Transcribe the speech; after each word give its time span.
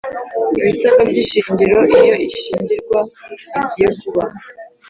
ibisabwa 0.59 1.01
by 1.09 1.17
ishingiro 1.23 1.77
Iyo 1.99 2.15
ishyingirwa 2.29 2.99
rigiye 3.53 3.89
kuba 3.99 4.23